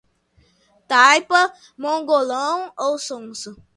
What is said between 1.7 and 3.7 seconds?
mongolão ou sonsa